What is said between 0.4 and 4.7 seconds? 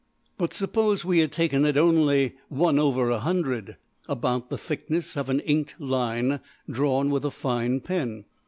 suppose we had taken it only $\frac$ about the